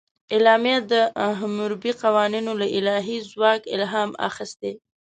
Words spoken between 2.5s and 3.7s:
له الهي ځواک